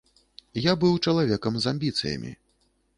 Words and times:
Я 0.61 0.73
быў 0.85 0.97
чалавекам 1.05 1.53
з 1.61 1.65
амбіцыямі. 1.77 2.37